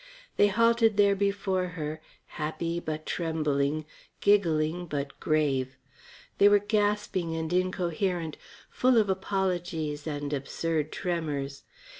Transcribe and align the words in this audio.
They 0.35 0.47
halted 0.47 0.97
there 0.97 1.15
before 1.15 1.67
her, 1.77 2.01
happy 2.41 2.79
but 2.79 3.05
trembling, 3.05 3.85
giggling 4.19 4.87
but 4.87 5.19
grave. 5.19 5.77
They 6.39 6.49
were 6.49 6.57
gasping 6.57 7.35
and 7.35 7.53
incoherent, 7.53 8.35
full 8.71 8.97
of 8.97 9.11
apologies 9.11 10.07
and 10.07 10.33
absurd 10.33 10.91
tremors. 10.91 11.65